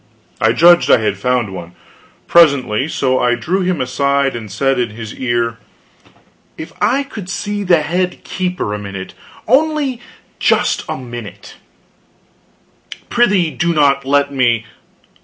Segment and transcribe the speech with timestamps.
[0.41, 1.73] I judged I had found one,
[2.25, 5.59] presently; so I drew him aside and said in his ear:
[6.57, 9.13] "If I could see the head keeper a minute
[9.47, 10.01] only
[10.39, 11.57] just a minute"
[13.11, 14.65] "Prithee do not let me."